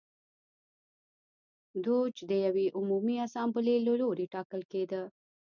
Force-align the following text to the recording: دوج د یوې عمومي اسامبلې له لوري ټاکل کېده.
دوج 1.85 2.13
د 2.29 2.31
یوې 2.45 2.65
عمومي 2.77 3.15
اسامبلې 3.27 3.75
له 3.85 3.93
لوري 4.01 4.25
ټاکل 4.33 4.61
کېده. 4.71 5.01